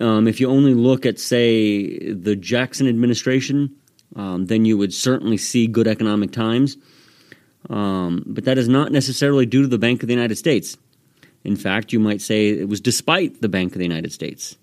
Um, 0.00 0.28
if 0.28 0.40
you 0.40 0.48
only 0.48 0.74
look 0.74 1.06
at, 1.06 1.18
say, 1.18 2.12
the 2.12 2.36
Jackson 2.36 2.86
administration, 2.86 3.74
um, 4.16 4.46
then 4.46 4.64
you 4.64 4.76
would 4.76 4.92
certainly 4.92 5.36
see 5.36 5.66
good 5.66 5.88
economic 5.88 6.30
times. 6.30 6.76
Um, 7.68 8.24
but 8.26 8.44
that 8.44 8.58
is 8.58 8.68
not 8.68 8.92
necessarily 8.92 9.46
due 9.46 9.62
to 9.62 9.68
the 9.68 9.78
Bank 9.78 10.02
of 10.02 10.08
the 10.08 10.14
United 10.14 10.36
States. 10.36 10.76
In 11.44 11.56
fact, 11.56 11.92
you 11.92 12.00
might 12.00 12.20
say 12.20 12.48
it 12.48 12.68
was 12.68 12.80
despite 12.80 13.40
the 13.40 13.48
Bank 13.48 13.72
of 13.72 13.78
the 13.78 13.84
United 13.84 14.12
States. 14.12 14.56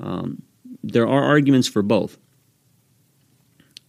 Um, 0.00 0.42
there 0.82 1.06
are 1.06 1.24
arguments 1.24 1.68
for 1.68 1.82
both. 1.82 2.18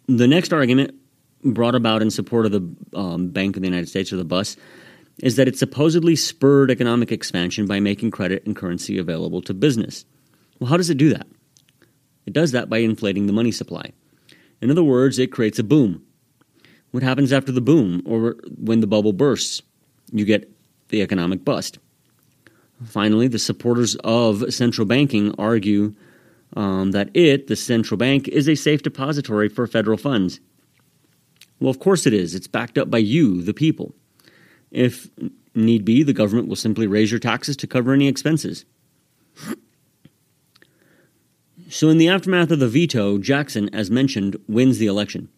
The 0.07 0.27
next 0.27 0.51
argument 0.53 0.95
brought 1.43 1.75
about 1.75 2.01
in 2.01 2.11
support 2.11 2.45
of 2.45 2.51
the 2.51 2.97
um, 2.97 3.29
Bank 3.29 3.55
of 3.55 3.61
the 3.61 3.67
United 3.67 3.87
States 3.87 4.11
or 4.11 4.17
the 4.17 4.25
BUS 4.25 4.57
is 5.21 5.35
that 5.35 5.47
it 5.47 5.57
supposedly 5.57 6.15
spurred 6.15 6.71
economic 6.71 7.11
expansion 7.11 7.65
by 7.65 7.79
making 7.79 8.11
credit 8.11 8.45
and 8.45 8.55
currency 8.55 8.97
available 8.97 9.41
to 9.41 9.53
business. 9.53 10.05
Well, 10.59 10.69
how 10.69 10.77
does 10.77 10.89
it 10.89 10.97
do 10.97 11.09
that? 11.09 11.27
It 12.25 12.33
does 12.33 12.51
that 12.51 12.69
by 12.69 12.77
inflating 12.79 13.27
the 13.27 13.33
money 13.33 13.51
supply. 13.51 13.91
In 14.61 14.71
other 14.71 14.83
words, 14.83 15.19
it 15.19 15.31
creates 15.31 15.59
a 15.59 15.63
boom. 15.63 16.03
What 16.91 17.03
happens 17.03 17.31
after 17.31 17.51
the 17.51 17.61
boom 17.61 18.01
or 18.05 18.35
when 18.57 18.79
the 18.79 18.87
bubble 18.87 19.13
bursts? 19.13 19.61
You 20.11 20.25
get 20.25 20.49
the 20.89 21.01
economic 21.01 21.45
bust. 21.45 21.77
Finally, 22.85 23.27
the 23.27 23.39
supporters 23.39 23.95
of 24.03 24.53
central 24.53 24.87
banking 24.87 25.35
argue 25.37 25.93
um, 26.55 26.91
that 26.91 27.09
it, 27.13 27.47
the 27.47 27.55
central 27.55 27.97
bank, 27.97 28.27
is 28.27 28.47
a 28.47 28.55
safe 28.55 28.81
depository 28.81 29.49
for 29.49 29.67
federal 29.67 29.97
funds. 29.97 30.39
Well, 31.59 31.69
of 31.69 31.79
course 31.79 32.05
it 32.05 32.13
is. 32.13 32.33
It's 32.33 32.47
backed 32.47 32.77
up 32.77 32.89
by 32.89 32.99
you, 32.99 33.41
the 33.41 33.53
people. 33.53 33.93
If 34.71 35.09
need 35.53 35.83
be, 35.83 36.03
the 36.03 36.13
government 36.13 36.47
will 36.47 36.55
simply 36.55 36.87
raise 36.87 37.11
your 37.11 37.19
taxes 37.19 37.57
to 37.57 37.67
cover 37.67 37.93
any 37.93 38.07
expenses. 38.07 38.65
So, 41.69 41.89
in 41.89 41.97
the 41.99 42.09
aftermath 42.09 42.49
of 42.49 42.59
the 42.59 42.67
veto, 42.67 43.19
Jackson, 43.19 43.69
as 43.73 43.91
mentioned, 43.91 44.37
wins 44.47 44.79
the 44.79 44.87
election. 44.87 45.29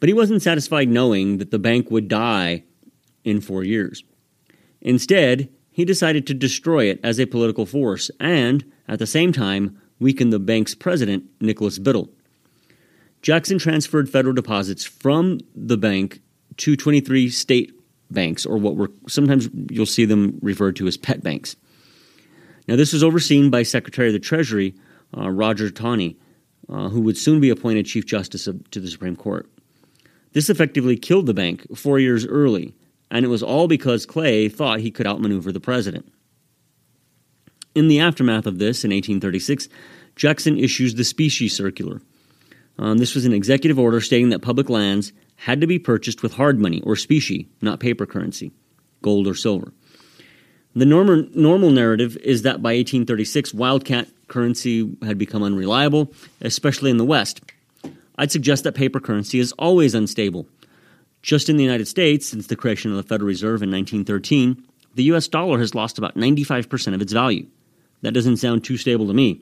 But 0.00 0.08
he 0.08 0.14
wasn't 0.14 0.42
satisfied 0.42 0.88
knowing 0.88 1.38
that 1.38 1.50
the 1.50 1.58
bank 1.58 1.90
would 1.90 2.08
die 2.08 2.64
in 3.24 3.40
four 3.40 3.64
years. 3.64 4.04
Instead, 4.80 5.48
he 5.70 5.84
decided 5.84 6.26
to 6.26 6.34
destroy 6.34 6.84
it 6.84 7.00
as 7.02 7.18
a 7.18 7.26
political 7.26 7.66
force 7.66 8.10
and, 8.20 8.64
at 8.86 8.98
the 8.98 9.06
same 9.06 9.32
time, 9.32 9.80
weaken 9.98 10.30
the 10.30 10.38
bank's 10.38 10.74
president, 10.74 11.24
Nicholas 11.40 11.78
Biddle. 11.78 12.10
Jackson 13.22 13.58
transferred 13.58 14.10
federal 14.10 14.34
deposits 14.34 14.84
from 14.84 15.40
the 15.54 15.78
bank 15.78 16.20
to 16.58 16.76
23 16.76 17.30
state 17.30 17.72
banks, 18.10 18.44
or 18.44 18.58
what 18.58 18.76
were 18.76 18.90
sometimes 19.08 19.48
you'll 19.70 19.86
see 19.86 20.04
them 20.04 20.38
referred 20.42 20.76
to 20.76 20.86
as 20.86 20.96
pet 20.96 21.22
banks. 21.22 21.56
Now, 22.68 22.76
this 22.76 22.92
was 22.92 23.02
overseen 23.02 23.50
by 23.50 23.62
Secretary 23.62 24.08
of 24.08 24.12
the 24.12 24.20
Treasury, 24.20 24.74
uh, 25.16 25.30
Roger 25.30 25.70
Taney, 25.70 26.16
uh, 26.68 26.88
who 26.88 27.00
would 27.02 27.18
soon 27.18 27.40
be 27.40 27.50
appointed 27.50 27.86
Chief 27.86 28.06
Justice 28.06 28.46
of, 28.46 28.70
to 28.70 28.80
the 28.80 28.88
Supreme 28.88 29.16
Court. 29.16 29.50
This 30.34 30.50
effectively 30.50 30.96
killed 30.96 31.26
the 31.26 31.34
bank 31.34 31.66
four 31.76 31.98
years 31.98 32.26
early, 32.26 32.74
and 33.10 33.24
it 33.24 33.28
was 33.28 33.42
all 33.42 33.68
because 33.68 34.04
Clay 34.04 34.48
thought 34.48 34.80
he 34.80 34.90
could 34.90 35.06
outmaneuver 35.06 35.52
the 35.52 35.60
president. 35.60 36.12
In 37.74 37.88
the 37.88 38.00
aftermath 38.00 38.46
of 38.46 38.58
this, 38.58 38.84
in 38.84 38.90
1836, 38.90 39.68
Jackson 40.16 40.58
issues 40.58 40.94
the 40.94 41.04
Specie 41.04 41.48
Circular. 41.48 42.02
Um, 42.78 42.98
this 42.98 43.14
was 43.14 43.24
an 43.24 43.32
executive 43.32 43.78
order 43.78 44.00
stating 44.00 44.30
that 44.30 44.42
public 44.42 44.68
lands 44.68 45.12
had 45.36 45.60
to 45.60 45.66
be 45.66 45.78
purchased 45.78 46.22
with 46.22 46.34
hard 46.34 46.60
money 46.60 46.80
or 46.82 46.96
specie, 46.96 47.48
not 47.60 47.80
paper 47.80 48.04
currency, 48.04 48.52
gold 49.02 49.28
or 49.28 49.34
silver. 49.34 49.72
The 50.74 50.86
normal, 50.86 51.28
normal 51.34 51.70
narrative 51.70 52.16
is 52.18 52.42
that 52.42 52.62
by 52.62 52.70
1836, 52.70 53.54
wildcat 53.54 54.08
currency 54.26 54.96
had 55.02 55.18
become 55.18 55.44
unreliable, 55.44 56.12
especially 56.40 56.90
in 56.90 56.96
the 56.96 57.04
West. 57.04 57.40
I'd 58.16 58.32
suggest 58.32 58.64
that 58.64 58.74
paper 58.74 59.00
currency 59.00 59.38
is 59.38 59.52
always 59.52 59.94
unstable. 59.94 60.46
Just 61.22 61.48
in 61.48 61.56
the 61.56 61.64
United 61.64 61.88
States, 61.88 62.28
since 62.28 62.46
the 62.46 62.56
creation 62.56 62.90
of 62.90 62.96
the 62.96 63.02
Federal 63.02 63.28
Reserve 63.28 63.62
in 63.62 63.70
1913, 63.70 64.62
the 64.94 65.04
US 65.04 65.26
dollar 65.26 65.58
has 65.58 65.74
lost 65.74 65.98
about 65.98 66.16
95% 66.16 66.94
of 66.94 67.02
its 67.02 67.12
value. 67.12 67.46
That 68.02 68.12
doesn't 68.12 68.36
sound 68.36 68.64
too 68.64 68.76
stable 68.76 69.06
to 69.06 69.14
me. 69.14 69.40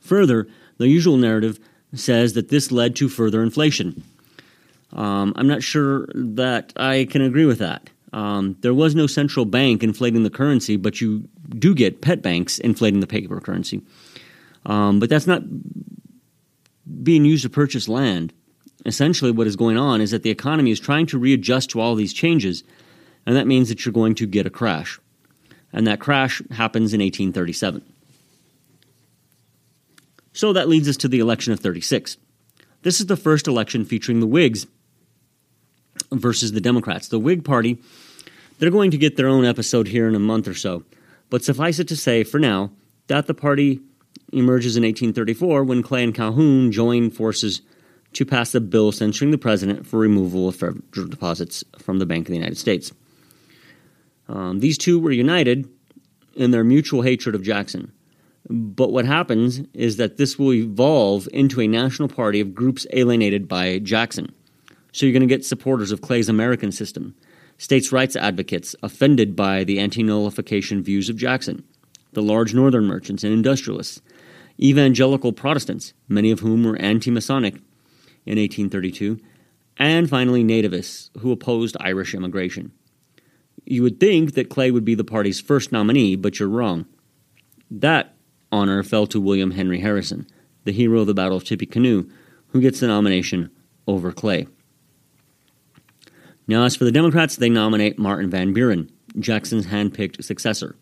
Further, 0.00 0.48
the 0.78 0.88
usual 0.88 1.16
narrative 1.16 1.58
says 1.94 2.34
that 2.34 2.48
this 2.48 2.72
led 2.72 2.96
to 2.96 3.08
further 3.08 3.42
inflation. 3.42 4.02
Um, 4.92 5.32
I'm 5.36 5.46
not 5.46 5.62
sure 5.62 6.08
that 6.14 6.72
I 6.76 7.06
can 7.10 7.22
agree 7.22 7.46
with 7.46 7.58
that. 7.60 7.88
Um, 8.12 8.56
there 8.60 8.74
was 8.74 8.94
no 8.94 9.06
central 9.06 9.44
bank 9.44 9.82
inflating 9.82 10.22
the 10.22 10.30
currency, 10.30 10.76
but 10.76 11.00
you 11.00 11.28
do 11.58 11.74
get 11.74 12.00
pet 12.00 12.22
banks 12.22 12.58
inflating 12.58 13.00
the 13.00 13.06
paper 13.06 13.40
currency. 13.40 13.82
Um, 14.66 15.00
but 15.00 15.10
that's 15.10 15.26
not 15.26 15.42
being 17.02 17.24
used 17.24 17.42
to 17.42 17.50
purchase 17.50 17.88
land. 17.88 18.32
Essentially, 18.86 19.30
what 19.30 19.46
is 19.46 19.56
going 19.56 19.78
on 19.78 20.00
is 20.00 20.10
that 20.10 20.22
the 20.22 20.30
economy 20.30 20.70
is 20.70 20.80
trying 20.80 21.06
to 21.06 21.18
readjust 21.18 21.70
to 21.70 21.80
all 21.80 21.94
these 21.94 22.12
changes, 22.12 22.64
and 23.24 23.36
that 23.36 23.46
means 23.46 23.68
that 23.68 23.84
you're 23.84 23.92
going 23.92 24.14
to 24.16 24.26
get 24.26 24.46
a 24.46 24.50
crash 24.50 24.98
and 25.74 25.88
that 25.88 26.00
crash 26.00 26.40
happens 26.52 26.94
in 26.94 27.00
1837. 27.00 27.82
So 30.32 30.52
that 30.52 30.68
leads 30.68 30.88
us 30.88 30.96
to 30.98 31.08
the 31.08 31.18
election 31.18 31.52
of 31.52 31.60
36. 31.60 32.16
This 32.82 33.00
is 33.00 33.06
the 33.06 33.16
first 33.16 33.48
election 33.48 33.84
featuring 33.84 34.20
the 34.20 34.26
Whigs 34.26 34.66
versus 36.12 36.52
the 36.52 36.60
Democrats. 36.60 37.08
The 37.08 37.18
Whig 37.18 37.44
Party, 37.44 37.78
they're 38.58 38.70
going 38.70 38.92
to 38.92 38.98
get 38.98 39.16
their 39.16 39.26
own 39.26 39.44
episode 39.44 39.88
here 39.88 40.08
in 40.08 40.14
a 40.14 40.20
month 40.20 40.46
or 40.46 40.54
so, 40.54 40.84
but 41.28 41.42
suffice 41.42 41.80
it 41.80 41.88
to 41.88 41.96
say, 41.96 42.22
for 42.22 42.38
now, 42.38 42.70
that 43.08 43.26
the 43.26 43.34
party 43.34 43.80
emerges 44.32 44.76
in 44.76 44.82
1834 44.82 45.64
when 45.64 45.82
Clay 45.82 46.04
and 46.04 46.14
Calhoun 46.14 46.72
join 46.72 47.10
forces 47.10 47.62
to 48.14 48.24
pass 48.24 48.54
a 48.54 48.60
bill 48.60 48.92
censuring 48.92 49.30
the 49.30 49.38
president 49.38 49.86
for 49.86 49.98
removal 49.98 50.48
of 50.48 50.56
federal 50.56 51.08
deposits 51.08 51.64
from 51.78 51.98
the 51.98 52.06
Bank 52.06 52.26
of 52.26 52.30
the 52.30 52.38
United 52.38 52.58
States. 52.58 52.92
Um, 54.28 54.60
these 54.60 54.78
two 54.78 54.98
were 54.98 55.12
united 55.12 55.68
in 56.34 56.50
their 56.50 56.64
mutual 56.64 57.02
hatred 57.02 57.34
of 57.34 57.42
Jackson. 57.42 57.92
But 58.48 58.92
what 58.92 59.06
happens 59.06 59.62
is 59.72 59.96
that 59.96 60.16
this 60.16 60.38
will 60.38 60.52
evolve 60.52 61.28
into 61.32 61.60
a 61.60 61.66
national 61.66 62.08
party 62.08 62.40
of 62.40 62.54
groups 62.54 62.86
alienated 62.92 63.48
by 63.48 63.78
Jackson. 63.78 64.34
So 64.92 65.06
you're 65.06 65.12
going 65.12 65.28
to 65.28 65.34
get 65.34 65.44
supporters 65.44 65.90
of 65.90 66.02
Clay's 66.02 66.28
American 66.28 66.70
system, 66.70 67.14
states' 67.58 67.90
rights 67.90 68.16
advocates 68.16 68.76
offended 68.82 69.34
by 69.34 69.64
the 69.64 69.78
anti 69.78 70.02
nullification 70.02 70.82
views 70.82 71.08
of 71.08 71.16
Jackson, 71.16 71.64
the 72.12 72.22
large 72.22 72.54
northern 72.54 72.84
merchants 72.84 73.24
and 73.24 73.32
industrialists, 73.32 74.02
evangelical 74.60 75.32
Protestants, 75.32 75.94
many 76.08 76.30
of 76.30 76.40
whom 76.40 76.64
were 76.64 76.76
anti 76.76 77.10
Masonic 77.10 77.54
in 78.26 78.38
1832, 78.38 79.20
and 79.76 80.08
finally 80.08 80.44
nativists 80.44 81.10
who 81.18 81.32
opposed 81.32 81.76
Irish 81.80 82.14
immigration. 82.14 82.72
You 83.64 83.82
would 83.82 83.98
think 83.98 84.34
that 84.34 84.50
Clay 84.50 84.70
would 84.70 84.84
be 84.84 84.94
the 84.94 85.04
party's 85.04 85.40
first 85.40 85.72
nominee, 85.72 86.16
but 86.16 86.38
you're 86.38 86.48
wrong. 86.48 86.86
That 87.70 88.14
honor 88.52 88.82
fell 88.82 89.06
to 89.08 89.20
William 89.20 89.52
Henry 89.52 89.80
Harrison, 89.80 90.26
the 90.64 90.72
hero 90.72 91.00
of 91.00 91.06
the 91.06 91.14
Battle 91.14 91.36
of 91.36 91.44
Tippecanoe, 91.44 92.06
who 92.48 92.60
gets 92.60 92.80
the 92.80 92.86
nomination 92.86 93.50
over 93.86 94.12
Clay. 94.12 94.46
Now, 96.46 96.64
as 96.64 96.76
for 96.76 96.84
the 96.84 96.92
Democrats, 96.92 97.36
they 97.36 97.48
nominate 97.48 97.98
Martin 97.98 98.30
Van 98.30 98.52
Buren, 98.52 98.90
Jackson's 99.18 99.66
hand-picked 99.66 100.22
successor. 100.22 100.76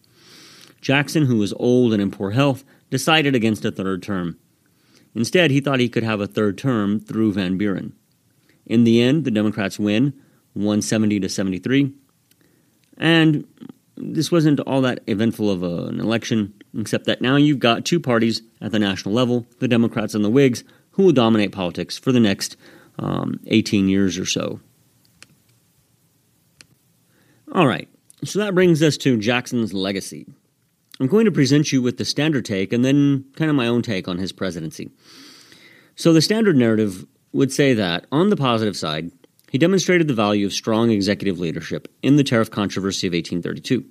Jackson, 0.80 1.26
who 1.26 1.36
was 1.36 1.52
old 1.54 1.92
and 1.92 2.02
in 2.02 2.10
poor 2.10 2.32
health, 2.32 2.64
decided 2.92 3.34
against 3.34 3.64
a 3.64 3.70
third 3.70 4.02
term. 4.02 4.38
Instead, 5.14 5.50
he 5.50 5.60
thought 5.60 5.80
he 5.80 5.88
could 5.88 6.02
have 6.02 6.20
a 6.20 6.26
third 6.26 6.58
term 6.58 7.00
through 7.00 7.32
Van 7.32 7.56
Buren. 7.56 7.94
In 8.66 8.84
the 8.84 9.00
end, 9.00 9.24
the 9.24 9.30
Democrats 9.30 9.78
win, 9.78 10.12
170 10.52 11.18
to 11.20 11.28
73, 11.28 11.90
and 12.98 13.46
this 13.96 14.30
wasn't 14.30 14.60
all 14.60 14.82
that 14.82 15.00
eventful 15.06 15.50
of 15.50 15.62
an 15.62 16.00
election, 16.00 16.52
except 16.78 17.06
that 17.06 17.22
now 17.22 17.36
you've 17.36 17.58
got 17.58 17.86
two 17.86 17.98
parties 17.98 18.42
at 18.60 18.72
the 18.72 18.78
national 18.78 19.14
level, 19.14 19.46
the 19.58 19.68
Democrats 19.68 20.14
and 20.14 20.22
the 20.22 20.30
Whigs, 20.30 20.62
who 20.90 21.04
will 21.04 21.12
dominate 21.12 21.50
politics 21.50 21.96
for 21.96 22.12
the 22.12 22.20
next 22.20 22.58
um, 22.98 23.40
18 23.46 23.88
years 23.88 24.18
or 24.18 24.26
so. 24.26 24.60
All 27.54 27.66
right, 27.66 27.88
so 28.22 28.38
that 28.38 28.54
brings 28.54 28.82
us 28.82 28.98
to 28.98 29.16
Jackson's 29.16 29.72
legacy. 29.72 30.26
I'm 31.02 31.08
going 31.08 31.24
to 31.24 31.32
present 31.32 31.72
you 31.72 31.82
with 31.82 31.98
the 31.98 32.04
standard 32.04 32.44
take 32.44 32.72
and 32.72 32.84
then 32.84 33.24
kind 33.34 33.50
of 33.50 33.56
my 33.56 33.66
own 33.66 33.82
take 33.82 34.06
on 34.06 34.18
his 34.18 34.30
presidency. 34.30 34.88
So, 35.96 36.12
the 36.12 36.22
standard 36.22 36.56
narrative 36.56 37.04
would 37.32 37.52
say 37.52 37.74
that, 37.74 38.06
on 38.12 38.30
the 38.30 38.36
positive 38.36 38.76
side, 38.76 39.10
he 39.50 39.58
demonstrated 39.58 40.06
the 40.06 40.14
value 40.14 40.46
of 40.46 40.52
strong 40.52 40.92
executive 40.92 41.40
leadership 41.40 41.88
in 42.04 42.18
the 42.18 42.22
tariff 42.22 42.52
controversy 42.52 43.08
of 43.08 43.14
1832. 43.14 43.84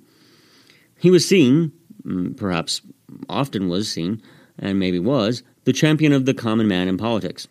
He 1.00 1.10
was 1.10 1.28
seen, 1.28 1.72
mm, 2.02 2.34
perhaps 2.34 2.80
often 3.28 3.68
was 3.68 3.92
seen, 3.92 4.22
and 4.58 4.78
maybe 4.78 4.98
was, 4.98 5.42
the 5.64 5.74
champion 5.74 6.14
of 6.14 6.24
the 6.24 6.32
common 6.32 6.66
man 6.66 6.88
in 6.88 6.96
politics. 6.96 7.46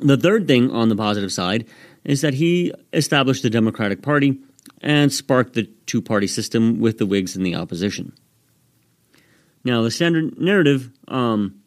The 0.00 0.18
third 0.18 0.46
thing 0.46 0.70
on 0.70 0.90
the 0.90 0.96
positive 0.96 1.32
side 1.32 1.66
is 2.04 2.20
that 2.20 2.34
he 2.34 2.70
established 2.92 3.42
the 3.42 3.48
Democratic 3.48 4.02
Party 4.02 4.40
and 4.84 5.10
sparked 5.10 5.54
the 5.54 5.64
two 5.86 6.02
party 6.02 6.26
system 6.26 6.78
with 6.78 6.98
the 6.98 7.06
Whigs 7.06 7.34
in 7.34 7.42
the 7.42 7.54
opposition. 7.54 8.12
Now, 9.64 9.82
the 9.82 9.90
standard 9.90 10.38
narrative 10.38 10.90
um, 11.08 11.62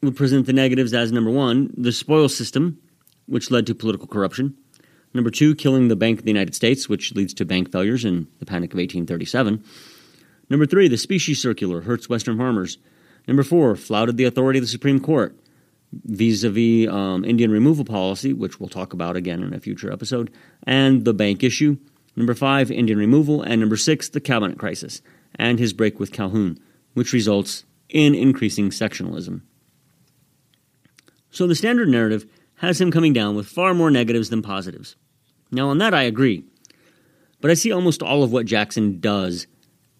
would 0.00 0.14
present 0.14 0.46
the 0.46 0.52
negatives 0.52 0.94
as 0.94 1.10
number 1.10 1.30
one, 1.30 1.74
the 1.76 1.90
spoils 1.90 2.36
system, 2.36 2.78
which 3.26 3.50
led 3.50 3.66
to 3.66 3.74
political 3.74 4.06
corruption. 4.06 4.56
Number 5.12 5.30
two, 5.30 5.56
killing 5.56 5.88
the 5.88 5.96
Bank 5.96 6.20
of 6.20 6.24
the 6.24 6.30
United 6.30 6.54
States, 6.54 6.88
which 6.88 7.14
leads 7.16 7.34
to 7.34 7.44
bank 7.44 7.72
failures 7.72 8.04
in 8.04 8.28
the 8.38 8.46
Panic 8.46 8.72
of 8.72 8.78
1837. 8.78 9.64
Number 10.48 10.66
three, 10.66 10.86
the 10.86 10.96
specie 10.96 11.34
circular 11.34 11.80
hurts 11.80 12.08
Western 12.08 12.38
farmers. 12.38 12.78
Number 13.26 13.42
four, 13.42 13.74
flouted 13.74 14.16
the 14.16 14.24
authority 14.24 14.60
of 14.60 14.62
the 14.62 14.68
Supreme 14.68 15.00
Court 15.00 15.36
vis 15.92 16.44
a 16.44 16.50
vis 16.50 16.88
Indian 16.88 17.50
removal 17.50 17.84
policy, 17.84 18.32
which 18.32 18.60
we'll 18.60 18.68
talk 18.68 18.92
about 18.92 19.16
again 19.16 19.42
in 19.42 19.54
a 19.54 19.60
future 19.60 19.92
episode, 19.92 20.32
and 20.64 21.04
the 21.04 21.14
bank 21.14 21.42
issue. 21.42 21.76
Number 22.16 22.34
five, 22.34 22.70
Indian 22.70 22.98
removal. 22.98 23.42
And 23.42 23.60
number 23.60 23.76
six, 23.76 24.08
the 24.08 24.20
cabinet 24.20 24.58
crisis 24.58 25.02
and 25.34 25.58
his 25.58 25.72
break 25.72 26.00
with 26.00 26.12
Calhoun, 26.12 26.58
which 26.94 27.12
results 27.12 27.64
in 27.88 28.14
increasing 28.14 28.70
sectionalism. 28.70 29.42
So 31.30 31.46
the 31.46 31.54
standard 31.54 31.88
narrative 31.88 32.26
has 32.56 32.80
him 32.80 32.90
coming 32.90 33.12
down 33.12 33.36
with 33.36 33.46
far 33.46 33.74
more 33.74 33.90
negatives 33.90 34.30
than 34.30 34.40
positives. 34.40 34.96
Now, 35.50 35.68
on 35.68 35.78
that, 35.78 35.92
I 35.92 36.04
agree. 36.04 36.44
But 37.42 37.50
I 37.50 37.54
see 37.54 37.70
almost 37.70 38.02
all 38.02 38.22
of 38.22 38.32
what 38.32 38.46
Jackson 38.46 38.98
does 38.98 39.46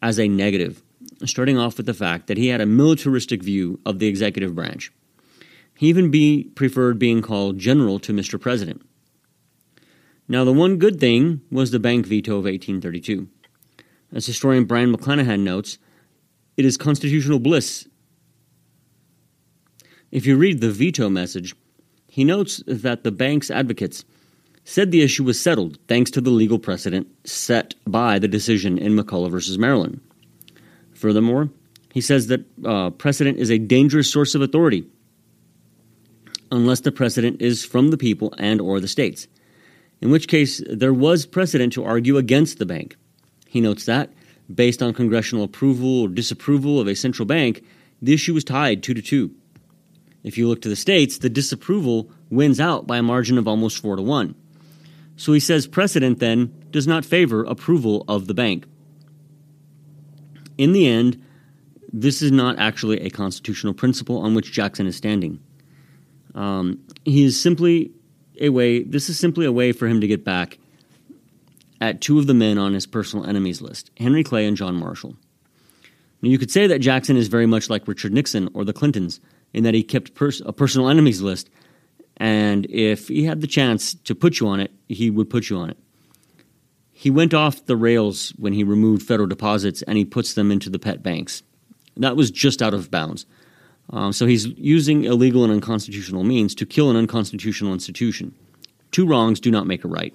as 0.00 0.19
a 0.19 0.26
negative, 0.26 0.83
starting 1.26 1.59
off 1.59 1.76
with 1.76 1.85
the 1.85 1.95
fact 1.95 2.28
that 2.28 2.38
he 2.38 2.49
had 2.49 2.62
a 2.62 2.66
militaristic 2.66 3.43
view 3.43 3.78
of 3.85 3.99
the 3.99 4.07
executive 4.07 4.55
branch. 4.55 4.90
He 5.76 5.88
even 5.88 6.11
be 6.11 6.50
preferred 6.54 6.99
being 6.99 7.23
called 7.23 7.59
general 7.59 7.99
to 8.00 8.12
Mr. 8.12 8.40
President. 8.40 8.83
Now, 10.28 10.45
the 10.45 10.52
one 10.52 10.78
good 10.78 10.99
thing 10.99 11.42
was 11.50 11.71
the 11.71 11.78
bank 11.78 12.06
veto 12.06 12.33
of 12.33 12.45
1832. 12.45 13.28
As 14.12 14.26
historian 14.26 14.64
Brion 14.64 14.95
McClanahan 14.95 15.40
notes, 15.40 15.78
it 16.56 16.64
is 16.64 16.76
constitutional 16.76 17.38
bliss 17.38 17.87
if 20.16 20.26
you 20.26 20.37
read 20.37 20.61
the 20.61 20.71
veto 20.71 21.09
message, 21.09 21.54
he 22.09 22.25
notes 22.25 22.62
that 22.66 23.04
the 23.04 23.11
bank's 23.11 23.50
advocates 23.50 24.04
said 24.64 24.90
the 24.90 25.02
issue 25.02 25.25
was 25.25 25.40
settled 25.40 25.78
thanks 25.88 26.11
to 26.12 26.21
the 26.21 26.30
legal 26.30 26.59
precedent 26.59 27.06
set 27.25 27.75
by 27.87 28.18
the 28.18 28.28
decision 28.28 28.78
in 28.78 28.97
McCulloch 28.97 29.30
versus 29.30 29.59
Maryland. 29.59 30.00
Furthermore, 30.95 31.50
he 31.92 32.00
says 32.00 32.28
that 32.28 32.45
uh, 32.64 32.90
precedent 32.90 33.38
is 33.38 33.50
a 33.50 33.59
dangerous 33.59 34.11
source 34.11 34.35
of 34.35 34.42
authority 34.42 34.87
unless 36.50 36.81
the 36.81 36.93
precedent 36.93 37.41
is 37.41 37.65
from 37.65 37.91
the 37.91 37.99
people 37.99 38.35
and 38.38 38.61
or 38.61 38.81
the 38.81 38.88
states. 38.88 39.29
In 40.00 40.11
which 40.11 40.29
case 40.29 40.62
there 40.69 40.95
was 40.95 41.26
precedent 41.26 41.73
to 41.75 41.85
argue 41.85 42.17
against 42.17 42.59
the 42.59 42.67
bank. 42.67 42.97
He 43.47 43.61
notes 43.61 43.87
that 43.87 44.12
based 44.53 44.83
on 44.83 44.95
congressional 44.95 45.45
approval 45.45 46.03
or 46.03 46.09
disapproval 46.09 46.81
of 46.81 46.87
a 46.87 46.95
central 46.95 47.26
bank, 47.26 47.65
the 48.00 48.15
issue 48.15 48.35
was 48.35 48.45
tied 48.45 48.83
2 48.83 48.95
to 48.95 49.03
2. 49.03 49.35
If 50.23 50.37
you 50.37 50.49
look 50.49 50.62
to 50.62 50.69
the 50.69 50.76
states, 50.76 51.19
the 51.19 51.29
disapproval 51.29 52.11
wins 52.31 52.61
out 52.61 52.87
by 52.87 52.99
a 52.99 53.03
margin 53.03 53.38
of 53.38 53.49
almost 53.49 53.81
4 53.81 53.97
to 53.97 54.03
1. 54.03 54.35
So 55.17 55.33
he 55.33 55.41
says 55.41 55.67
precedent 55.67 56.19
then 56.19 56.53
does 56.71 56.87
not 56.87 57.05
favor 57.05 57.45
approval 57.45 58.05
of 58.07 58.26
the 58.26 58.35
bank. 58.35 58.67
In 60.59 60.73
the 60.73 60.87
end, 60.87 61.23
this 61.93 62.23
is 62.23 62.33
not 62.33 62.59
actually 62.59 63.00
a 63.00 63.11
constitutional 63.11 63.73
principle 63.73 64.19
on 64.19 64.35
which 64.35 64.53
Jackson 64.53 64.87
is 64.87 64.97
standing. 64.97 65.41
Um, 66.37 66.81
he 67.05 67.25
is 67.25 67.40
simply 67.40 67.90
a 68.40 68.50
way, 68.50 68.83
this 68.83 69.09
is 69.09 69.19
simply 69.19 69.47
a 69.47 69.52
way 69.52 69.73
for 69.73 69.88
him 69.88 70.00
to 70.00 70.07
get 70.07 70.25
back 70.25 70.59
at 71.81 72.00
two 72.00 72.19
of 72.19 72.26
the 72.26 72.35
men 72.35 72.59
on 72.59 72.75
his 72.75 72.87
personal 72.87 73.26
enemies 73.26 73.60
list 73.60 73.91
Henry 73.97 74.23
Clay 74.23 74.47
and 74.47 74.56
John 74.56 74.76
Marshall. 74.76 75.17
Now, 76.23 76.30
you 76.30 76.39
could 76.39 76.50
say 76.50 76.67
that 76.67 76.78
Jackson 76.78 77.17
is 77.17 77.28
very 77.28 77.47
much 77.47 77.69
like 77.69 77.89
Richard 77.89 78.13
Nixon 78.13 78.49
or 78.54 78.65
the 78.65 78.73
Clintons 78.73 79.21
in 79.52 79.65
that 79.65 79.75
he 79.75 79.82
kept 79.82 80.15
pers- 80.15 80.43
a 80.45 80.52
personal 80.52 80.89
enemies 80.89 81.21
list. 81.21 81.50
And 82.17 82.67
if 82.71 83.08
he 83.08 83.25
had 83.25 83.43
the 83.43 83.47
chance 83.47 83.95
to 83.95 84.15
put 84.15 84.41
you 84.41 84.49
on 84.49 84.60
it, 84.60 84.71
he 84.89 85.10
would 85.10 85.28
put 85.28 85.50
you 85.50 85.58
on 85.58 85.71
it. 85.71 85.76
He 86.93 87.10
went 87.10 87.34
off 87.34 87.67
the 87.67 87.76
rails 87.76 88.30
when 88.39 88.54
he 88.54 88.65
removed 88.65 89.02
federal 89.02 89.28
deposits 89.28 89.82
and 89.82 89.99
he 89.99 90.04
puts 90.06 90.32
them 90.32 90.50
into 90.50 90.71
the 90.71 90.78
pet 90.78 91.02
banks. 91.02 91.43
That 91.99 92.17
was 92.17 92.30
just 92.30 92.63
out 92.63 92.73
of 92.73 92.91
bounds. 92.91 93.26
Um, 93.90 94.12
so 94.12 94.26
he's 94.26 94.46
using 94.46 95.04
illegal 95.04 95.44
and 95.44 95.52
unconstitutional 95.52 96.25
means 96.25 96.54
to 96.56 96.66
kill 96.66 96.90
an 96.90 96.96
unconstitutional 96.96 97.72
institution. 97.72 98.34
Two 98.90 99.06
wrongs 99.06 99.40
do 99.40 99.50
not 99.50 99.66
make 99.66 99.84
a 99.84 99.88
right. 99.88 100.14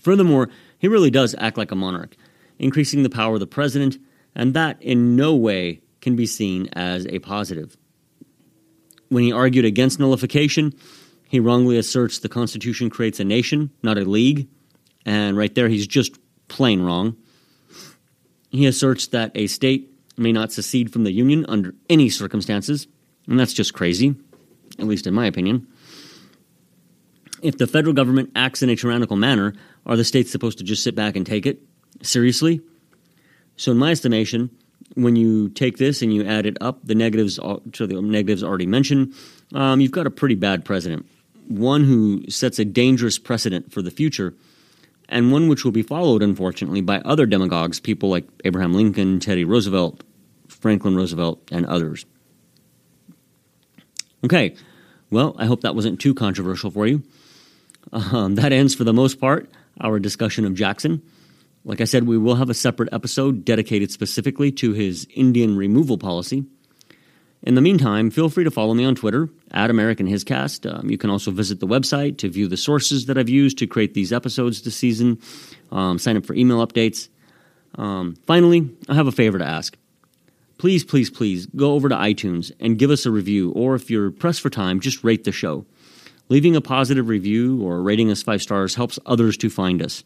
Furthermore, 0.00 0.48
he 0.78 0.88
really 0.88 1.10
does 1.10 1.34
act 1.38 1.58
like 1.58 1.72
a 1.72 1.76
monarch, 1.76 2.16
increasing 2.58 3.02
the 3.02 3.10
power 3.10 3.34
of 3.34 3.40
the 3.40 3.46
president, 3.46 3.98
and 4.34 4.54
that 4.54 4.80
in 4.80 5.16
no 5.16 5.34
way 5.34 5.80
can 6.00 6.16
be 6.16 6.26
seen 6.26 6.68
as 6.72 7.06
a 7.08 7.18
positive. 7.18 7.76
When 9.08 9.24
he 9.24 9.32
argued 9.32 9.64
against 9.64 9.98
nullification, 9.98 10.72
he 11.28 11.40
wrongly 11.40 11.76
asserts 11.76 12.18
the 12.18 12.28
Constitution 12.28 12.88
creates 12.88 13.20
a 13.20 13.24
nation, 13.24 13.70
not 13.82 13.98
a 13.98 14.02
league, 14.02 14.48
and 15.04 15.36
right 15.36 15.54
there 15.54 15.68
he's 15.68 15.86
just 15.86 16.18
plain 16.48 16.80
wrong. 16.80 17.16
He 18.50 18.66
asserts 18.66 19.08
that 19.08 19.32
a 19.34 19.46
state 19.46 19.90
may 20.18 20.32
not 20.32 20.52
secede 20.52 20.92
from 20.92 21.04
the 21.04 21.12
Union 21.12 21.44
under 21.48 21.74
any 21.88 22.08
circumstances, 22.08 22.86
and 23.26 23.38
that's 23.38 23.52
just 23.52 23.74
crazy, 23.74 24.14
at 24.78 24.86
least 24.86 25.06
in 25.06 25.14
my 25.14 25.26
opinion. 25.26 25.66
If 27.42 27.58
the 27.58 27.66
federal 27.66 27.94
government 27.94 28.32
acts 28.34 28.62
in 28.62 28.70
a 28.70 28.76
tyrannical 28.76 29.16
manner, 29.16 29.54
are 29.86 29.96
the 29.96 30.04
states 30.04 30.30
supposed 30.30 30.58
to 30.58 30.64
just 30.64 30.82
sit 30.82 30.94
back 30.94 31.16
and 31.16 31.24
take 31.24 31.46
it? 31.46 31.62
Seriously? 32.02 32.60
So, 33.56 33.72
in 33.72 33.78
my 33.78 33.90
estimation, 33.90 34.50
when 34.94 35.16
you 35.16 35.48
take 35.50 35.76
this 35.76 36.02
and 36.02 36.12
you 36.12 36.24
add 36.24 36.46
it 36.46 36.56
up, 36.60 36.80
the 36.84 36.94
negatives 36.94 37.36
to 37.36 37.86
the 37.86 38.00
negatives 38.00 38.42
already 38.42 38.66
mentioned, 38.66 39.14
um, 39.54 39.80
you've 39.80 39.92
got 39.92 40.06
a 40.06 40.10
pretty 40.10 40.34
bad 40.34 40.64
president. 40.64 41.06
One 41.46 41.84
who 41.84 42.28
sets 42.28 42.58
a 42.58 42.64
dangerous 42.64 43.18
precedent 43.18 43.72
for 43.72 43.82
the 43.82 43.90
future, 43.90 44.34
and 45.08 45.32
one 45.32 45.48
which 45.48 45.64
will 45.64 45.72
be 45.72 45.82
followed, 45.82 46.22
unfortunately, 46.22 46.80
by 46.80 46.98
other 47.00 47.26
demagogues, 47.26 47.80
people 47.80 48.10
like 48.10 48.28
Abraham 48.44 48.74
Lincoln, 48.74 49.20
Teddy 49.20 49.44
Roosevelt, 49.44 50.02
Franklin 50.48 50.96
Roosevelt, 50.96 51.40
and 51.52 51.66
others. 51.66 52.04
Okay, 54.24 54.56
well, 55.10 55.36
I 55.38 55.46
hope 55.46 55.60
that 55.60 55.74
wasn't 55.74 56.00
too 56.00 56.14
controversial 56.14 56.70
for 56.70 56.86
you. 56.86 57.02
Um, 57.92 58.34
that 58.34 58.52
ends, 58.52 58.74
for 58.74 58.84
the 58.84 58.92
most 58.92 59.20
part, 59.20 59.48
our 59.80 59.98
discussion 59.98 60.44
of 60.44 60.54
Jackson. 60.54 61.02
Like 61.64 61.80
I 61.80 61.84
said, 61.84 62.06
we 62.06 62.18
will 62.18 62.36
have 62.36 62.50
a 62.50 62.54
separate 62.54 62.88
episode 62.92 63.44
dedicated 63.44 63.90
specifically 63.90 64.50
to 64.52 64.72
his 64.72 65.06
Indian 65.14 65.56
removal 65.56 65.98
policy. 65.98 66.44
In 67.42 67.54
the 67.54 67.60
meantime, 67.60 68.10
feel 68.10 68.28
free 68.28 68.44
to 68.44 68.50
follow 68.50 68.74
me 68.74 68.84
on 68.84 68.94
Twitter 68.94 69.28
at 69.52 69.70
American 69.70 70.08
Hiscast. 70.08 70.70
Um, 70.70 70.90
you 70.90 70.98
can 70.98 71.08
also 71.08 71.30
visit 71.30 71.60
the 71.60 71.66
website 71.66 72.18
to 72.18 72.28
view 72.28 72.48
the 72.48 72.56
sources 72.56 73.06
that 73.06 73.16
I've 73.16 73.28
used 73.28 73.58
to 73.58 73.66
create 73.66 73.94
these 73.94 74.12
episodes 74.12 74.62
this 74.62 74.76
season. 74.76 75.20
Um, 75.70 75.98
sign 75.98 76.16
up 76.16 76.26
for 76.26 76.34
email 76.34 76.66
updates. 76.66 77.08
Um, 77.76 78.16
finally, 78.26 78.70
I 78.88 78.94
have 78.94 79.06
a 79.06 79.12
favor 79.12 79.38
to 79.38 79.46
ask. 79.46 79.76
Please, 80.58 80.84
please, 80.84 81.08
please 81.08 81.46
go 81.46 81.72
over 81.74 81.88
to 81.88 81.94
iTunes 81.94 82.52
and 82.60 82.78
give 82.78 82.90
us 82.90 83.06
a 83.06 83.10
review, 83.10 83.52
or 83.52 83.74
if 83.74 83.90
you're 83.90 84.10
pressed 84.10 84.40
for 84.40 84.50
time, 84.50 84.80
just 84.80 85.04
rate 85.04 85.24
the 85.24 85.32
show. 85.32 85.64
Leaving 86.28 86.56
a 86.56 86.60
positive 86.60 87.08
review 87.08 87.62
or 87.62 87.80
rating 87.80 88.10
us 88.10 88.22
five 88.22 88.42
stars 88.42 88.74
helps 88.74 88.98
others 89.06 89.36
to 89.38 89.48
find 89.48 89.80
us. 89.80 90.04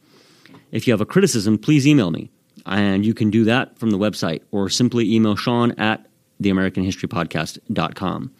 If 0.70 0.86
you 0.86 0.92
have 0.92 1.00
a 1.00 1.06
criticism, 1.06 1.58
please 1.58 1.86
email 1.86 2.10
me. 2.10 2.30
And 2.64 3.04
you 3.04 3.14
can 3.14 3.30
do 3.30 3.44
that 3.44 3.78
from 3.78 3.90
the 3.90 3.98
website 3.98 4.42
or 4.52 4.68
simply 4.68 5.12
email 5.12 5.34
Sean 5.36 5.72
at 5.72 6.06
theamericanhistorypodcast.com. 6.40 8.32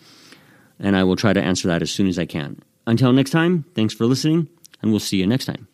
And 0.79 0.97
I 0.97 1.05
will 1.05 1.17
try 1.17 1.33
to 1.33 1.43
answer 1.43 1.69
that 1.69 1.83
as 1.83 1.91
soon 1.91 2.07
as 2.07 2.19
I 2.19 2.27
can. 2.27 2.61
Until 2.87 3.13
next 3.13 3.31
time, 3.31 3.65
thanks 3.75 3.95
for 3.95 4.07
listening, 4.07 4.49
and 4.81 4.91
we'll 4.91 5.01
see 5.01 5.19
you 5.19 5.27
next 5.27 5.47
time. 5.47 5.72